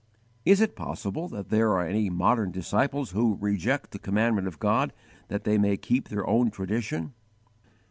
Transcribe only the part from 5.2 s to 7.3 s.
that they may keep their own tradition"?